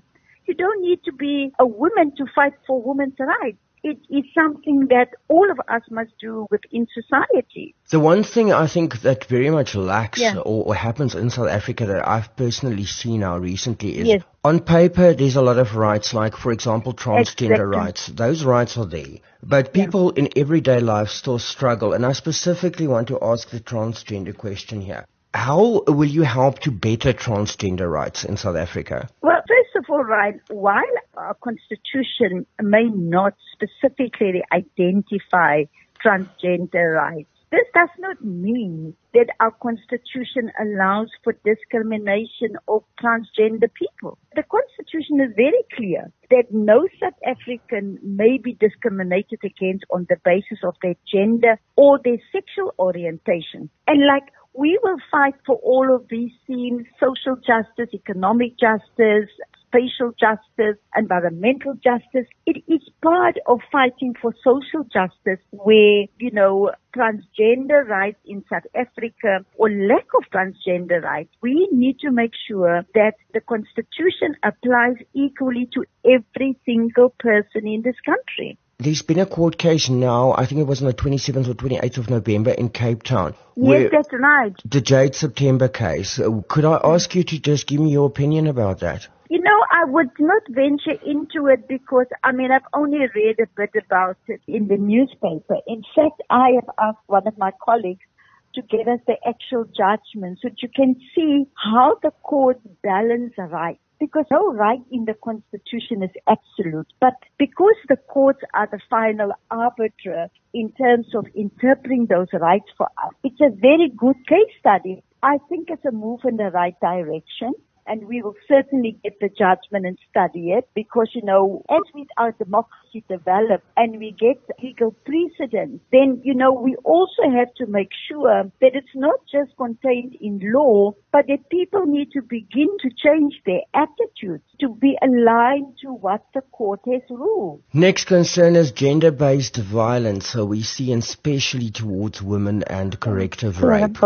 You 0.47 0.55
don't 0.55 0.81
need 0.83 1.05
to 1.05 1.13
be 1.13 1.53
a 1.59 1.67
woman 1.67 2.15
to 2.17 2.27
fight 2.35 2.55
for 2.67 2.81
women's 2.81 3.19
rights. 3.19 3.59
It 3.85 3.99
is 4.11 4.25
something 4.35 4.89
that 4.91 5.09
all 5.29 5.51
of 5.51 5.59
us 5.69 5.83
must 5.91 6.11
do 6.21 6.47
within 6.51 6.87
society. 6.93 7.75
The 7.91 8.01
one 8.01 8.25
thing 8.25 8.53
I 8.53 8.67
think 8.67 9.03
that 9.03 9.25
very 9.25 9.51
much 9.51 9.75
lacks 9.75 10.21
Yeah. 10.21 10.39
or, 10.39 10.65
or 10.67 10.75
happens 10.75 11.15
in 11.15 11.31
South 11.31 11.49
Africa 11.49 11.87
that 11.87 12.07
I've 12.09 12.35
personally 12.37 12.85
seen 12.85 13.21
now 13.21 13.39
recently 13.39 13.99
is 13.99 14.09
Yes. 14.09 14.23
on 14.45 14.61
paper 14.61 15.15
there's 15.15 15.37
a 15.37 15.43
lot 15.43 15.59
of 15.59 15.77
rights 15.77 16.13
like 16.13 16.37
for 16.37 16.51
example 16.53 16.93
transgender 16.93 17.53
Exactly. 17.53 17.79
rights. 17.79 18.07
Those 18.09 18.45
rights 18.45 18.77
are 18.77 18.87
there. 18.87 19.19
But 19.43 19.73
people 19.73 20.11
in 20.11 20.29
everyday 20.37 20.81
life 20.81 21.09
still 21.09 21.39
struggle 21.39 21.93
and 21.93 22.05
I 22.05 22.13
specifically 22.13 22.89
want 22.89 23.09
to 23.09 23.19
ask 23.23 23.49
the 23.51 23.61
transgender 23.61 24.37
question 24.37 24.81
here. 24.81 25.05
How 25.35 25.83
will 25.87 26.09
you 26.09 26.23
help 26.23 26.59
to 26.61 26.71
better 26.71 27.13
transgender 27.13 27.89
rights 27.91 28.25
in 28.25 28.37
South 28.37 28.57
Africa? 28.57 29.09
Well, 29.23 29.43
of 29.79 29.85
all, 29.89 30.05
right, 30.05 30.35
while 30.51 30.83
our 31.17 31.35
constitution 31.35 32.47
may 32.61 32.85
not 32.85 33.35
specifically 33.55 34.43
identify 34.53 35.65
transgender 36.05 36.95
rights, 36.95 37.31
this 37.51 37.65
does 37.73 37.89
not 37.99 38.23
mean 38.23 38.95
that 39.15 39.29
our 39.41 39.53
constitution 39.53 40.51
allows 40.61 41.09
for 41.25 41.35
discrimination 41.47 42.59
of 42.69 42.85
transgender 43.03 43.73
people. 43.73 44.19
The 44.37 44.43
constitution 44.43 45.21
is 45.21 45.33
very 45.35 45.65
clear 45.75 46.13
that 46.29 46.53
no 46.53 46.87
South 47.01 47.19
African 47.27 47.99
may 48.03 48.37
be 48.37 48.53
discriminated 48.53 49.39
against 49.43 49.87
on 49.91 50.07
the 50.11 50.17
basis 50.27 50.59
of 50.63 50.75
their 50.83 50.95
gender 51.11 51.59
or 51.77 51.99
their 52.05 52.19
sexual 52.33 52.75
orientation. 52.79 53.71
And 53.87 54.07
like 54.07 54.29
we 54.53 54.79
will 54.83 54.99
fight 55.11 55.35
for 55.47 55.57
all 55.57 55.95
of 55.95 56.07
these 56.11 56.33
themes, 56.47 56.85
social 57.01 57.37
justice, 57.37 57.95
economic 57.95 58.59
justice, 58.59 59.31
spatial 59.69 60.13
justice, 60.19 60.79
environmental 60.97 61.75
justice. 61.75 62.27
It 62.47 62.63
is 62.67 62.83
part 63.03 63.37
of 63.47 63.61
fighting 63.71 64.15
for 64.21 64.35
social 64.43 64.85
justice 64.85 65.41
where, 65.51 66.07
you 66.19 66.31
know, 66.33 66.73
transgender 66.97 67.87
rights 67.87 68.19
in 68.27 68.45
South 68.51 68.67
Africa 68.75 69.45
or 69.57 69.71
lack 69.71 70.07
of 70.17 70.25
transgender 70.33 71.03
rights, 71.03 71.31
we 71.43 71.69
need 71.71 71.99
to 72.01 72.11
make 72.11 72.33
sure 72.49 72.85
that 72.95 73.15
the 73.35 73.41
constitution 73.41 74.35
applies 74.43 74.97
equally 75.15 75.69
to 75.75 75.85
every 76.05 76.59
single 76.65 77.15
person 77.19 77.67
in 77.67 77.83
this 77.83 77.97
country. 78.05 78.59
There's 78.81 79.03
been 79.03 79.19
a 79.19 79.27
court 79.27 79.59
case 79.59 79.89
now, 79.89 80.33
I 80.39 80.47
think 80.47 80.61
it 80.61 80.67
was 80.69 80.81
on 80.81 80.87
the 80.87 80.95
27th 80.95 81.49
or 81.49 81.55
28th 81.55 81.99
of 81.99 82.11
November 82.11 82.53
in 82.53 82.69
Cape 82.69 83.03
Town. 83.03 83.35
Yes, 83.57 83.91
that's 83.91 84.09
right. 84.13 84.55
the 84.65 84.81
Jade 84.81 85.17
September 85.17 85.67
case. 85.67 86.21
Could 86.47 86.65
I 86.65 86.81
ask 86.85 87.13
you 87.17 87.25
to 87.25 87.41
just 87.41 87.67
give 87.67 87.81
me 87.81 87.91
your 87.91 88.07
opinion 88.07 88.47
about 88.47 88.79
that? 88.81 89.09
You 89.31 89.41
know, 89.41 89.61
I 89.71 89.85
would 89.85 90.11
not 90.19 90.43
venture 90.49 90.99
into 91.05 91.49
it 91.49 91.69
because, 91.69 92.07
I 92.25 92.33
mean, 92.33 92.51
I've 92.51 92.63
only 92.73 93.01
read 93.15 93.39
a 93.39 93.47
bit 93.57 93.85
about 93.85 94.17
it 94.27 94.41
in 94.49 94.69
the 94.69 94.79
newspaper. 94.79 95.57
In 95.67 95.83
fact, 95.95 96.23
I 96.31 96.53
have 96.55 96.71
asked 96.81 97.07
one 97.09 97.27
of 97.27 97.37
my 97.37 97.51
colleagues 97.63 98.07
to 98.55 98.63
give 98.63 98.89
us 98.89 99.01
the 99.07 99.17
actual 99.27 99.65
judgment 99.65 100.39
so 100.41 100.49
that 100.49 100.63
you 100.63 100.71
can 100.75 100.97
see 101.15 101.45
how 101.63 101.99
the 102.03 102.11
courts 102.23 102.67
balance 102.83 103.35
rights. 103.37 103.81
Because 104.01 104.25
no 104.31 104.51
right 104.55 104.81
in 104.91 105.05
the 105.05 105.15
Constitution 105.23 106.03
is 106.03 106.11
absolute. 106.27 106.87
But 106.99 107.15
because 107.37 107.77
the 107.89 107.97
courts 107.97 108.41
are 108.55 108.69
the 108.71 108.81
final 108.89 109.33
arbiter 109.51 110.31
in 110.55 110.73
terms 110.73 111.09
of 111.15 111.27
interpreting 111.35 112.07
those 112.07 112.29
rights 112.33 112.71
for 112.79 112.87
us, 113.05 113.13
it's 113.25 113.41
a 113.43 113.51
very 113.51 113.93
good 113.95 114.17
case 114.27 114.55
study. 114.59 115.03
I 115.23 115.37
think 115.51 115.69
it's 115.69 115.85
a 115.85 115.93
move 115.93 116.21
in 116.25 116.37
the 116.37 116.51
right 116.51 116.79
direction 116.81 117.53
and 117.89 118.07
we 118.07 118.23
will 118.23 118.35
certainly 118.47 118.99
get 119.03 119.19
the 119.21 119.29
judgment 119.29 119.87
and 119.87 119.99
study 120.11 120.51
it 120.51 120.69
because, 120.75 121.09
you 121.15 121.23
know, 121.23 121.63
as 121.71 121.83
we, 121.95 122.07
our 122.17 122.33
democracy 122.33 123.03
develops 123.09 123.65
and 123.77 123.99
we 123.99 124.13
get 124.13 124.37
legal 124.63 124.95
precedents, 125.05 125.83
then, 125.91 126.21
you 126.25 126.35
know, 126.35 126.53
we 126.53 126.77
also 126.85 127.23
have 127.35 127.53
to 127.55 127.67
make 127.67 127.91
sure 128.09 128.45
that 128.61 128.71
it's 128.75 128.95
not 128.95 129.19
just 129.31 129.57
contained 129.57 130.17
in 130.21 130.39
law, 130.53 130.93
but 131.13 131.27
that 131.29 131.49
people 131.51 131.87
need 131.87 132.11
to 132.13 132.23
begin 132.23 132.69
to 132.83 132.91
change 132.91 133.41
their 133.47 133.63
attitudes 133.75 134.45
to 134.61 134.69
be 134.69 134.97
aligned 135.03 135.77
to 135.83 135.89
what 135.89 136.25
the 136.35 136.43
court 136.53 136.81
has 136.87 137.03
ruled. 137.09 137.63
Next 137.73 138.05
concern 138.05 138.57
is 138.57 138.73
gender-based 138.73 139.57
violence, 139.57 140.29
so 140.29 140.45
we 140.45 140.63
see 140.63 140.93
especially 140.93 141.71
towards 141.71 142.23
women 142.23 142.63
and 142.65 142.99
corrective 143.01 143.63
rape. 143.63 143.97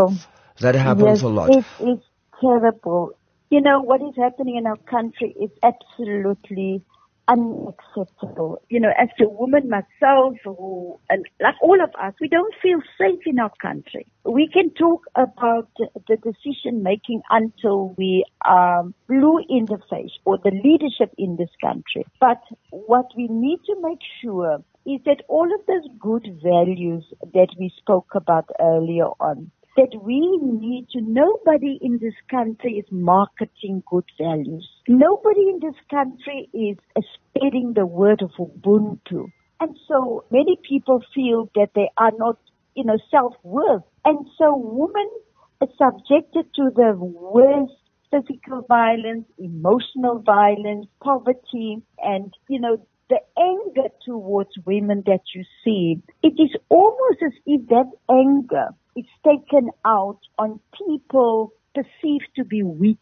That 0.61 0.75
happens 0.75 1.21
yes, 1.21 1.23
a 1.23 1.29
lot. 1.29 1.51
It 1.51 1.65
is 1.81 1.99
terrible. 2.41 3.13
You 3.53 3.61
know, 3.61 3.83
what 3.83 4.01
is 4.01 4.15
happening 4.17 4.57
in 4.57 4.67
our 4.67 4.79
country 4.79 5.37
is 5.39 5.51
absolutely 5.63 6.83
unacceptable. 7.29 8.63
You 8.71 8.81
know, 8.81 8.93
as 8.99 9.09
a 9.21 9.29
woman 9.29 9.69
myself, 9.69 10.37
who, 10.43 10.99
and 11.11 11.27
like 11.39 11.57
all 11.61 11.79
of 11.85 11.91
us, 12.03 12.15
we 12.19 12.29
don't 12.29 12.55
feel 12.63 12.79
safe 12.97 13.21
in 13.27 13.39
our 13.39 13.53
country. 13.61 14.07
We 14.25 14.49
can 14.51 14.71
talk 14.71 15.03
about 15.15 15.69
the 15.77 16.17
decision 16.17 16.83
making 16.83 17.21
until 17.29 17.95
we 17.99 18.25
are 18.43 18.85
blue 19.07 19.41
in 19.51 19.67
the 19.67 19.81
face 19.91 20.13
or 20.25 20.39
the 20.39 20.53
leadership 20.65 21.15
in 21.19 21.37
this 21.37 21.51
country. 21.61 22.07
But 22.21 22.41
what 22.71 23.11
we 23.15 23.29
need 23.29 23.59
to 23.67 23.77
make 23.83 24.01
sure 24.23 24.65
is 24.87 25.01
that 25.05 25.25
all 25.29 25.55
of 25.55 25.67
those 25.67 25.87
good 26.01 26.41
values 26.43 27.05
that 27.35 27.49
we 27.59 27.71
spoke 27.77 28.15
about 28.15 28.49
earlier 28.59 29.09
on, 29.21 29.51
that 29.77 29.91
we 30.03 30.39
need 30.43 30.87
to, 30.93 31.01
nobody 31.01 31.79
in 31.81 31.99
this 31.99 32.15
country 32.31 32.75
is 32.75 32.85
marketing 32.91 33.83
good 33.91 34.05
values. 34.21 34.69
Nobody 34.87 35.49
in 35.49 35.61
this 35.61 35.81
country 35.91 36.49
is 36.53 36.77
spreading 37.15 37.73
the 37.75 37.87
word 37.87 38.23
of 38.23 38.31
Ubuntu. 38.39 39.33
And 39.61 39.77
so 39.89 40.25
many 40.31 40.59
people 40.69 41.03
feel 41.15 41.51
that 41.55 41.71
they 41.75 41.89
are 41.97 42.13
not, 42.19 42.39
you 42.75 42.85
know, 42.85 42.99
self-worth. 43.11 43.83
And 44.05 44.27
so 44.37 44.57
women 44.57 45.09
are 45.61 45.69
subjected 45.79 46.53
to 46.57 46.71
the 46.75 46.95
worst 46.97 47.73
physical 48.11 48.63
violence, 48.69 49.25
emotional 49.39 50.19
violence, 50.19 50.87
poverty, 51.03 51.81
and, 52.03 52.35
you 52.49 52.61
know, 52.61 52.77
the 53.09 53.21
anger 53.39 53.89
towards 54.05 54.51
women 54.67 55.03
that 55.07 55.21
you 55.35 55.45
see, 55.65 56.03
it 56.23 56.35
is 56.39 56.51
almost 56.69 57.19
as 57.25 57.33
if 57.47 57.67
that 57.69 57.91
anger 58.11 58.69
is 58.97 59.05
taken 59.25 59.71
out 59.87 60.19
on 60.39 60.61
people 60.87 61.53
perceived 61.75 62.29
to 62.37 62.45
be 62.45 62.63
weak, 62.63 62.99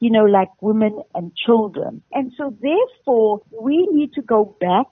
you 0.00 0.10
know, 0.10 0.24
like 0.24 0.50
women 0.60 1.02
and 1.14 1.32
children. 1.36 2.02
And 2.12 2.32
so 2.36 2.54
therefore, 2.60 3.42
we 3.62 3.88
need 3.92 4.12
to 4.14 4.22
go 4.22 4.56
back 4.60 4.86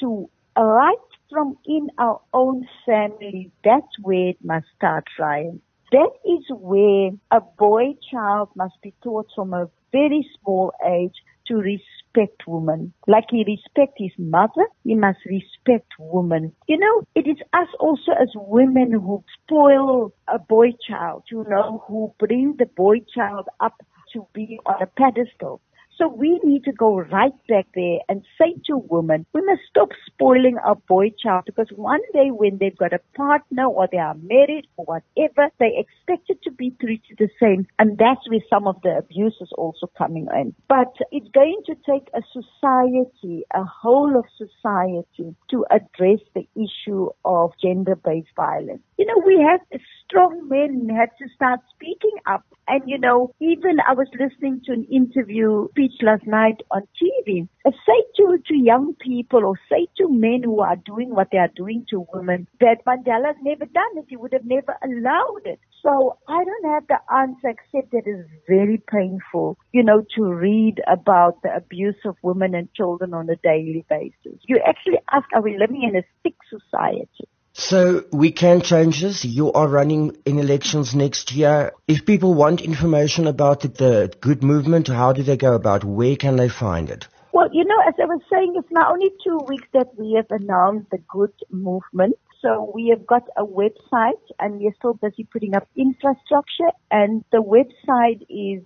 to 0.00 0.28
right 0.56 0.96
from 1.30 1.56
in 1.66 1.88
our 1.98 2.20
own 2.32 2.66
family. 2.86 3.50
That's 3.64 3.98
where 4.02 4.28
it 4.28 4.38
must 4.42 4.66
start, 4.76 5.04
Rian. 5.18 5.60
That 5.92 6.10
is 6.24 6.44
where 6.50 7.10
a 7.30 7.40
boy 7.58 7.94
child 8.10 8.50
must 8.54 8.74
be 8.82 8.94
taught 9.02 9.28
from 9.34 9.54
a 9.54 9.68
very 9.92 10.28
small 10.40 10.72
age 10.86 11.14
to 11.46 11.54
respect 11.56 12.07
women. 12.46 12.92
Like 13.06 13.26
he 13.30 13.44
respect 13.46 13.94
his 13.98 14.12
mother, 14.18 14.66
he 14.84 14.94
must 14.94 15.18
respect 15.26 15.92
women. 15.98 16.52
You 16.66 16.78
know, 16.78 17.02
it 17.14 17.26
is 17.26 17.38
us 17.52 17.68
also 17.80 18.12
as 18.12 18.28
women 18.34 18.92
who 18.92 19.24
spoil 19.44 20.12
a 20.26 20.38
boy 20.38 20.72
child, 20.88 21.24
you 21.30 21.44
know, 21.48 21.84
who 21.86 22.14
bring 22.18 22.56
the 22.58 22.66
boy 22.66 23.00
child 23.14 23.46
up 23.60 23.74
to 24.12 24.26
be 24.34 24.58
on 24.66 24.82
a 24.82 24.86
pedestal. 24.86 25.60
So 25.98 26.06
we 26.06 26.40
need 26.44 26.62
to 26.64 26.72
go 26.72 27.00
right 27.00 27.32
back 27.48 27.66
there 27.74 27.98
and 28.08 28.24
say 28.40 28.54
to 28.66 28.78
women, 28.88 29.26
we 29.34 29.44
must 29.44 29.62
stop 29.68 29.88
spoiling 30.06 30.56
our 30.64 30.76
boy 30.88 31.10
child 31.20 31.44
because 31.46 31.66
one 31.74 32.00
day 32.12 32.30
when 32.30 32.58
they've 32.58 32.76
got 32.76 32.92
a 32.92 33.00
partner 33.16 33.66
or 33.66 33.88
they 33.90 33.98
are 33.98 34.14
married 34.22 34.68
or 34.76 34.84
whatever, 34.84 35.50
they 35.58 35.72
expect 35.76 36.30
it 36.30 36.40
to 36.44 36.52
be 36.52 36.70
treated 36.80 37.18
the 37.18 37.28
same. 37.42 37.66
And 37.80 37.98
that's 37.98 38.28
where 38.30 38.40
some 38.48 38.68
of 38.68 38.76
the 38.82 38.96
abuse 38.96 39.36
is 39.40 39.50
also 39.58 39.90
coming 39.98 40.28
in. 40.34 40.54
But 40.68 40.94
it's 41.10 41.28
going 41.34 41.62
to 41.66 41.74
take 41.74 42.08
a 42.14 42.22
society, 42.32 43.42
a 43.52 43.64
whole 43.64 44.16
of 44.16 44.24
society 44.36 45.34
to 45.50 45.66
address 45.72 46.20
the 46.34 46.46
issue 46.54 47.08
of 47.24 47.52
gender-based 47.60 48.28
violence. 48.36 48.82
You 48.98 49.06
know, 49.06 49.20
we 49.26 49.44
have 49.48 49.80
strong 50.04 50.48
men 50.48 50.88
had 50.94 51.10
to 51.18 51.32
start 51.34 51.60
speaking 51.74 52.18
up. 52.26 52.44
And 52.66 52.82
you 52.86 52.98
know, 52.98 53.32
even 53.40 53.78
I 53.88 53.94
was 53.94 54.08
listening 54.12 54.60
to 54.66 54.72
an 54.72 54.84
interview 54.84 55.68
speech 55.88 56.02
last 56.02 56.26
night 56.26 56.62
on 56.70 56.82
TV. 57.00 57.48
Say 57.64 58.02
to, 58.16 58.38
to 58.46 58.54
young 58.54 58.94
people 58.94 59.44
or 59.44 59.54
say 59.68 59.86
to 59.98 60.08
men 60.08 60.42
who 60.44 60.60
are 60.60 60.76
doing 60.76 61.14
what 61.14 61.28
they 61.30 61.38
are 61.38 61.50
doing 61.54 61.84
to 61.90 62.06
women 62.12 62.46
that 62.60 62.84
Mandela's 62.86 63.36
never 63.42 63.66
done 63.66 63.96
it. 63.96 64.06
He 64.08 64.16
would 64.16 64.32
have 64.32 64.44
never 64.44 64.76
allowed 64.82 65.42
it. 65.44 65.60
So 65.82 66.18
I 66.28 66.44
don't 66.44 66.72
have 66.72 66.86
the 66.88 66.98
answer 67.14 67.50
except 67.50 67.92
that 67.92 68.02
it's 68.06 68.28
very 68.48 68.82
painful, 68.90 69.58
you 69.72 69.82
know, 69.82 70.04
to 70.16 70.24
read 70.24 70.80
about 70.90 71.42
the 71.42 71.54
abuse 71.54 71.96
of 72.04 72.16
women 72.22 72.54
and 72.54 72.72
children 72.74 73.14
on 73.14 73.28
a 73.30 73.36
daily 73.36 73.84
basis. 73.88 74.40
You 74.46 74.60
actually 74.66 74.98
ask, 75.12 75.26
are 75.34 75.42
we 75.42 75.58
living 75.58 75.82
in 75.82 75.96
a 75.96 76.02
sick 76.22 76.34
society? 76.48 77.28
So 77.58 78.04
we 78.12 78.30
can 78.30 78.60
change 78.60 79.00
this. 79.00 79.24
You 79.24 79.52
are 79.52 79.66
running 79.66 80.16
in 80.24 80.38
elections 80.38 80.94
next 80.94 81.32
year. 81.32 81.72
If 81.88 82.06
people 82.06 82.34
want 82.34 82.60
information 82.60 83.26
about 83.26 83.62
the, 83.62 83.68
the 83.68 84.14
good 84.20 84.44
movement, 84.44 84.86
how 84.86 85.12
do 85.12 85.24
they 85.24 85.36
go 85.36 85.54
about? 85.54 85.82
Where 85.82 86.14
can 86.14 86.36
they 86.36 86.48
find 86.48 86.88
it? 86.88 87.08
Well, 87.32 87.48
you 87.52 87.64
know, 87.64 87.74
as 87.86 87.94
I 88.00 88.04
was 88.04 88.20
saying, 88.32 88.54
it's 88.56 88.70
now 88.70 88.92
only 88.92 89.10
two 89.24 89.40
weeks 89.48 89.66
that 89.72 89.88
we 89.98 90.12
have 90.12 90.30
announced 90.30 90.88
the 90.92 90.98
good 91.10 91.32
movement. 91.50 92.14
So 92.40 92.70
we 92.72 92.94
have 92.96 93.04
got 93.04 93.24
a 93.36 93.44
website 93.44 94.22
and 94.38 94.60
we're 94.60 94.74
still 94.78 94.94
busy 94.94 95.24
putting 95.24 95.56
up 95.56 95.66
infrastructure 95.76 96.70
and 96.92 97.24
the 97.32 97.42
website 97.42 98.22
is 98.30 98.62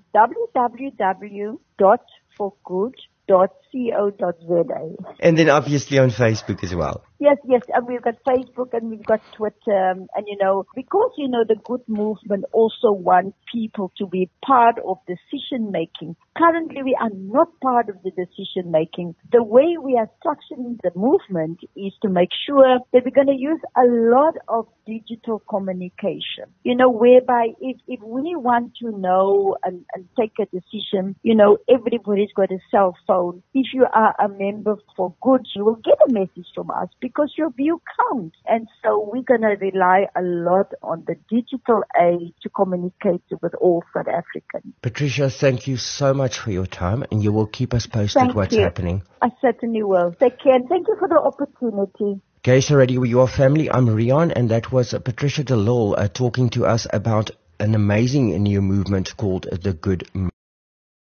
www.forgood.co.za. 3.28 5.14
And 5.20 5.38
then 5.38 5.48
obviously 5.48 5.98
on 5.98 6.11
Facebook 6.11 6.62
as 6.64 6.74
well. 6.74 7.04
Yes, 7.18 7.38
yes, 7.44 7.62
and 7.72 7.87
we've 7.87 8.02
got 8.02 8.16
Facebook 8.24 8.72
and 8.72 8.90
we've 8.90 9.04
got 9.04 9.20
Twitter, 9.37 9.90
um, 9.90 10.08
and 10.14 10.26
you 10.26 10.37
know, 10.40 10.66
because 10.74 11.12
you 11.16 11.28
know 11.28 11.44
the 11.46 11.54
good 11.64 11.82
movement 11.87 12.44
also 12.52 12.90
want 12.90 13.35
people 13.52 13.92
to 13.98 14.06
be 14.06 14.28
part 14.44 14.76
of 14.85 14.98
decision 15.06 15.70
making. 15.70 16.16
Currently, 16.37 16.83
we 16.83 16.97
are 16.99 17.11
not 17.12 17.49
part 17.61 17.90
of 17.90 17.97
the 18.03 18.11
decision 18.11 18.71
making. 18.71 19.14
The 19.33 19.42
way 19.42 19.77
we 19.81 19.99
are 19.99 20.09
structuring 20.25 20.79
the 20.83 20.90
movement 20.97 21.59
is 21.77 21.92
to 22.01 22.09
make 22.09 22.31
sure 22.47 22.79
that 22.92 23.05
we're 23.05 23.11
going 23.11 23.27
to 23.27 23.37
use 23.38 23.61
a 23.77 23.85
lot 23.87 24.35
of 24.49 24.66
digital 24.87 25.40
communication. 25.40 26.47
You 26.64 26.75
know, 26.75 26.90
whereby 26.90 27.49
if 27.61 27.77
if 27.87 28.01
we 28.01 28.35
want 28.35 28.73
to 28.81 28.99
know 28.99 29.57
and, 29.62 29.85
and 29.95 30.09
take 30.18 30.33
a 30.40 30.47
decision, 30.47 31.16
you 31.23 31.35
know, 31.35 31.59
everybody's 31.68 32.33
got 32.35 32.51
a 32.51 32.59
cell 32.71 32.97
phone. 33.07 33.42
If 33.53 33.66
you 33.75 33.87
are 33.92 34.14
a 34.18 34.29
member 34.29 34.77
for 34.97 35.14
good, 35.21 35.47
you 35.55 35.66
will 35.66 35.81
get 35.85 35.99
a 36.09 36.12
message 36.12 36.49
from 36.55 36.71
us 36.71 36.88
because 37.01 37.35
your 37.37 37.51
view 37.51 37.81
counts. 38.11 38.37
And 38.47 38.68
so 38.83 39.11
we're 39.12 39.23
going 39.23 39.42
to 39.42 39.57
rely 39.61 40.07
a 40.16 40.23
lot 40.23 40.73
on 40.83 41.05
the 41.07 41.16
digital 41.29 41.83
age 42.01 42.33
to 42.42 42.49
communicate 42.49 43.23
with 43.42 43.55
all 43.61 43.85
South 43.95 44.09
Africans. 44.09 44.73
Patricia, 44.81 45.29
thank 45.29 45.66
you 45.66 45.77
so 45.77 46.14
much 46.14 46.21
for 46.30 46.50
your 46.50 46.66
time 46.66 47.04
and 47.11 47.22
you 47.22 47.32
will 47.32 47.46
keep 47.46 47.74
us 47.74 47.87
posted 47.87 48.22
thank 48.22 48.35
what's 48.35 48.54
you. 48.54 48.62
happening. 48.62 49.02
I 49.20 49.30
certainly 49.40 49.82
will. 49.82 50.12
Take 50.12 50.38
care 50.38 50.54
and 50.54 50.68
thank 50.68 50.88
you 50.88 50.96
for 50.98 51.08
the 51.08 51.20
opportunity. 51.20 52.20
GaySA 52.42 52.76
Radio, 52.76 53.02
your 53.04 53.28
family, 53.28 53.70
I'm 53.70 53.87
Rian 53.87 54.32
and 54.35 54.50
that 54.50 54.72
was 54.72 54.94
Patricia 55.04 55.44
de 55.44 55.56
Lille 55.56 55.94
uh, 55.96 56.08
talking 56.08 56.50
to 56.50 56.66
us 56.66 56.87
about 56.92 57.30
an 57.61 57.74
amazing 57.74 58.42
new 58.42 58.61
movement 58.61 59.16
called 59.16 59.46
the 59.50 59.72
Good 59.72 60.08